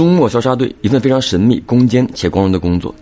[0.00, 2.94] 终末消杀队一份非常神秘、攻坚且光荣的工作。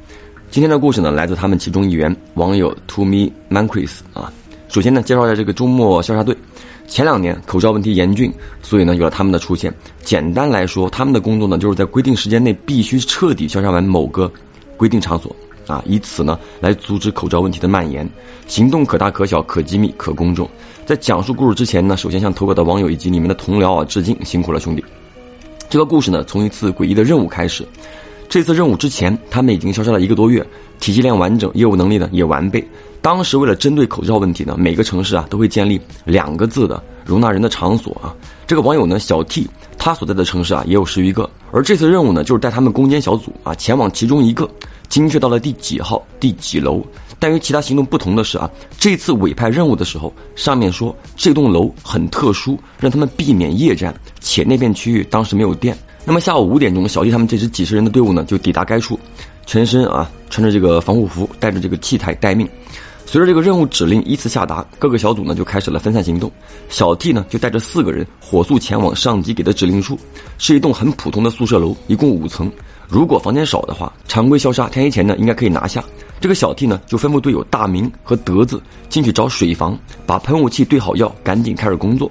[0.50, 4.32] 今天的故事呢，来自他们其中一员网友 To Me Mancris 啊。
[4.66, 6.36] 首先呢，介绍一下这个终末消杀队。
[6.88, 8.34] 前两年口罩问题严峻，
[8.64, 9.72] 所以呢有了他们的出现。
[10.02, 14.28] 简单来说，他们的工作呢就是在规定时间内必须彻底消杀完某个
[14.76, 15.32] 规定场所
[15.68, 18.10] 啊，以此呢来阻止口罩问题的蔓延。
[18.48, 20.50] 行动可大可小，可机密可公众。
[20.84, 24.84] 在讲述故事之前呢，首先向投稿的网友以及你们的同僚啊致敬，辛苦了兄弟。
[25.70, 27.66] 这个故事呢，从一次诡异的任务开始。
[28.26, 30.44] 这次任务之前，他们已经消失了一个多月，
[30.80, 32.66] 体系链完整，业务能力呢也完备。
[33.02, 38.16] 当时为了针对口罩问题呢，每个城市啊都会建立两个字的容纳人的场所啊。
[38.46, 41.28] 这个网友呢，小 T，他所在的城市啊也有十余个。
[41.52, 44.48] 而这次任务呢，就是带他们攻坚小组啊前往其中一个，
[44.88, 46.84] 精确到了第几号、第几楼。
[47.20, 55.76] 但与其他行动不同的是啊，这次委派任务的时候，上面说这栋楼很特殊，让他们避免夜战，且那片区域当时没有电。
[56.04, 58.98] 那么下午五点钟，小弟他们这支几十人的队伍呢，就抵达该处，
[59.46, 62.48] 全身啊穿着这个防护服，带着这个器材待命。
[63.04, 66.30] 随着这个任务指令依次下达，各个小组呢就开始了分散行动。
[66.68, 69.98] 小 T 呢就带着四个人火速前往上级给的指令处，
[70.38, 72.52] 是一栋很普通的宿舍楼，一共五层。
[72.88, 75.84] 如果房间少的话，常规消杀天黑前呢应该可以拿下。
[76.20, 82.10] 这个小 T 呢，就吩咐队友大明和德子进去找水房，把喷雾器兑好药，赶紧开始工作。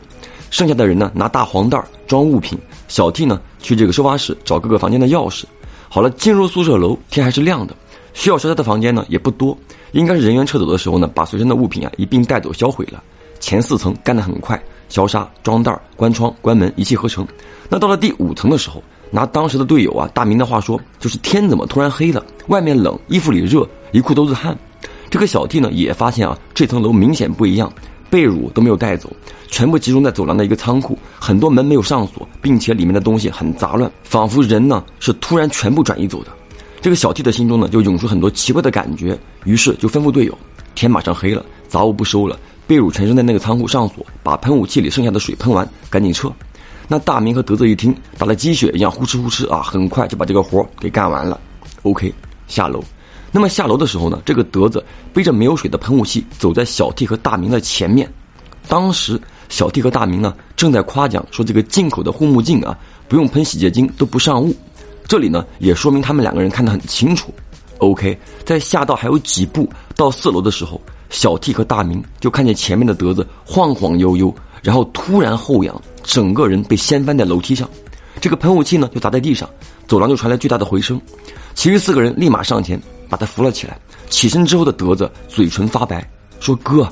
[0.52, 2.58] 剩下的人呢，拿大黄袋装物品。
[2.88, 5.46] 小 T 呢，去这个收发室找各个房间的钥匙。
[5.90, 7.76] 好了，进入宿舍楼，天还是亮的。
[8.14, 9.58] 需要消杀的房间呢也不多，
[9.94, 13.04] 应该是人员撤走的时候呢，把随身的物品啊一并带走销毁了。
[13.40, 17.28] 前四层干得很快，消杀、装袋、关窗、关门，一气呵成。
[17.68, 18.82] 那到了第五层的时候。
[19.12, 22.24] 拿当时的队友啊，大明的话说，就是天怎么突然黑了？
[22.48, 24.58] 外面冷，衣服里热，一裤都是汗。
[25.10, 27.72] 这个小 T 呢，也发现啊，这层楼明显不一样，
[28.10, 29.10] 被褥都没有带走，
[29.48, 36.32] 全部集中在走廊的一个仓库，很多门没有上锁，并且里面的东西很杂乱，仿佛人呢是突然全部转移走的。
[36.82, 40.38] 这个小 T 的心中呢，就涌出很多奇怪的感觉，于是就吩咐队友：
[40.76, 46.32] 天马上黑了，杂物不收了，被褥全扔在那个仓库上锁，把喷雾器里剩下的水喷完，赶紧撤。
[46.88, 51.40] 那大明和德泽一听，打了鸡血一样呼哧呼哧啊，很快就把这个活给干完了。
[51.84, 52.14] OK，
[52.48, 52.82] 下楼。
[53.32, 54.84] 那么下楼的时候呢，这个德子
[55.14, 58.10] 背着没有水的喷雾器，走在小 T 和大明的前面。
[58.70, 62.78] 当时小 T 和大明呢，正在夸奖说这个进口的护目镜啊，
[63.10, 64.56] 不用喷洗洁精都不上雾。
[65.08, 67.34] 这里呢，也说明他们两个人看得很清楚。
[67.80, 74.34] OK，在下到还有几步到四楼的时候，小 T 和大明就看见前面的德子晃晃悠悠。
[74.62, 77.70] 然后突然后仰，整个人被掀翻在楼梯上，
[78.20, 79.50] 这个喷雾器呢就砸在地上，
[79.88, 81.00] 走廊就传来巨大的回声。
[81.54, 82.80] 其余四个人立马上前
[83.10, 83.78] 把他扶了起来。
[84.10, 86.08] 起身之后的德子嘴唇发白，
[86.40, 86.88] 说：“哥，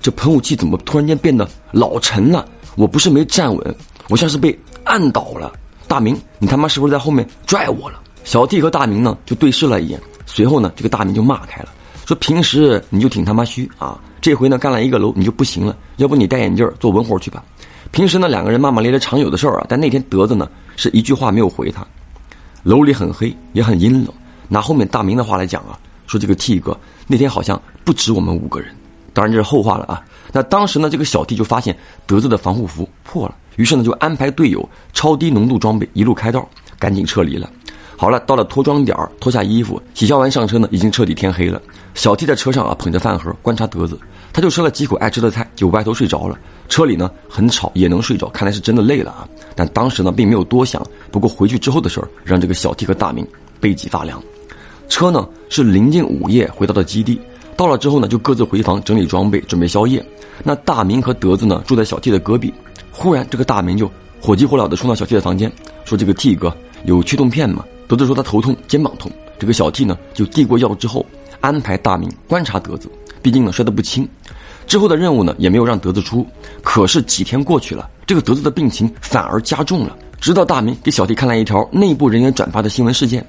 [0.00, 2.46] 这喷雾器怎么突然间变得老沉了？
[2.76, 3.76] 我不是没站稳，
[4.08, 5.52] 我像是被按倒了。”
[5.88, 8.00] 大明，你他妈是不是在后面拽我了？
[8.22, 11.70] 小弟和大明呢就对视了一眼，随后呢这个大明就骂开了，
[12.10, 17.44] 说：“平时你就挺他妈虚啊。”这回呢，干了一个楼你就不行了，要不你戴眼镜做文活去吧。
[17.92, 21.86] 平时呢，两个人骂骂咧咧常有的事儿啊，但那天德子呢是一句话没有回他。
[22.64, 24.12] 楼里很黑，也很阴冷。
[24.48, 25.78] 拿后面大明的话来讲啊，
[26.08, 26.76] 说这个 T 哥
[27.06, 28.74] 那天好像不止我们五个人。
[29.12, 30.02] 当然这是后话了啊。
[30.32, 37.48] 那当时呢，这个小 T 就发现德子的防护服破了，于是呢就安排队友超低浓度装备一路开道，赶紧撤离了。
[38.00, 41.60] 好了，到了脱妆点儿，脱下衣服，洗消完上车呢，已经彻底天黑了。
[41.92, 44.00] 小 T 在车上啊，捧着饭盒观察德子，
[44.32, 46.38] 他就吃了几口爱吃的菜，就歪头睡着了。
[46.70, 49.28] 车里呢很吵，也能睡着，看来是真的累了啊。
[49.54, 50.82] 但当时呢并没有多想。
[51.10, 53.26] 不过回去之后的事儿，让这个小 T 和大明
[53.60, 54.18] 背脊发凉。
[54.88, 57.20] 车呢是临近午夜回到的基地，
[57.54, 60.02] 到了之后呢就各自回房整理装备，准备宵夜。
[60.42, 62.50] 那大明和德子呢住在小 T 的隔壁。
[62.90, 65.52] 忽然这个大明就火急火燎的冲到小 T 的房间，
[65.84, 66.50] 说：“这个 T 哥
[66.86, 69.10] 有驱动片吗？”德子说他头痛，肩膀痛。
[69.36, 71.04] 这个小 T 呢，就递过药之后，
[71.40, 72.88] 安排大明观察德子。
[73.20, 74.08] 毕竟呢摔得不轻，
[74.64, 76.24] 之后的任务呢也没有让德子出。
[76.62, 79.96] 可是几天过去了，这个德子的病情反而加重了。
[80.20, 83.26] 直到大明给小 T 看了一条内部人员转发的新闻事件，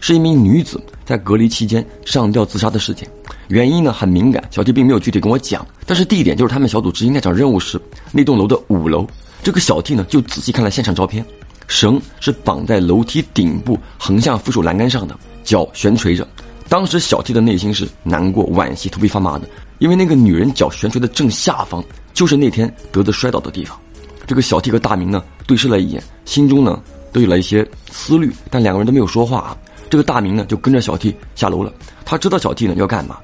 [0.00, 3.08] 是一名女子在隔离期间上吊自杀的事件。
[3.48, 5.66] 原因呢很敏感，小 T 并没有具体跟我讲。
[5.86, 7.80] 但是地点就是他们小组执行那场任务时
[8.12, 9.06] 那栋楼的五楼。
[9.42, 11.24] 这个小 T 呢就仔细看了现场照片。
[11.66, 16.26] 绳是绑在楼梯顶部横向扶手栏杆上的，脚悬垂着。
[16.68, 23.78] 当时小 T 的内心是难过、惋惜、头皮发麻的，因为那个女人脚悬垂的正下方就是那天德子摔倒的地方。
[24.26, 26.82] 这个小 T 和大明呢对视了一眼，心中呢
[27.12, 29.56] 都有了一些思虑，但两个人都没有说话啊。
[29.90, 31.72] 这个大明呢就跟着小 T 下楼了，
[32.04, 33.18] 他知道小 T 呢要干嘛，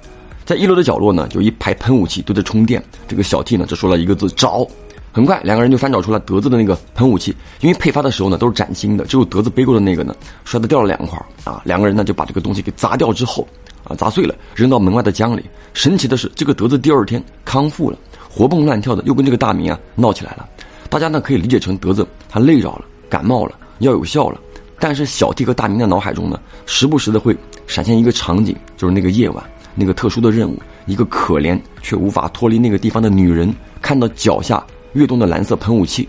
[0.44, 2.84] 在一楼的角落呢有一排喷雾器都在充电。
[3.08, 4.66] 这个小 T 呢只说了一个字：找。
[5.12, 10.14] 很快，两个人就翻找出了德子的那个喷雾器，因为配发的时候呢都是崭新的，只有德子背过的那个呢
[10.44, 11.60] 摔得掉了两块啊。
[11.64, 13.46] 两个人呢就把这个东西给砸掉之后，
[13.82, 15.44] 啊砸碎了，扔到门外的江里。
[15.74, 17.98] 神奇的是，这个德子第二天康复了，
[18.28, 20.48] 活蹦乱跳的，又跟这个大明啊闹起来了。
[20.88, 24.40] 大家呢可以理解成德子他累着了，感冒了，要有效了。
[24.78, 27.36] 但是小弟和大明的脑海中呢，时不时的会
[27.66, 33.52] 闪现一个场景，就是那个夜晚，那个特殊的任务，一个可怜却无法脱离那个地方的女人，
[33.82, 34.64] 看到脚下。
[34.92, 36.08] 跃动的蓝色喷雾器，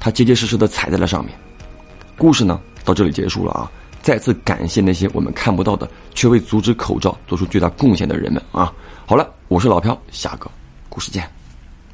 [0.00, 1.34] 他结结实实的踩在了上面。
[2.16, 3.70] 故事呢，到这里结束了啊！
[4.02, 8.72] 再次感谢那些我们看不到的，却为阻止口罩做出巨大贡献的人们啊！
[9.06, 10.50] 好了，我是老飘，下个
[10.88, 11.41] 故事见。